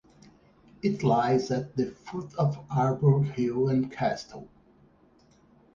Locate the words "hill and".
3.35-3.91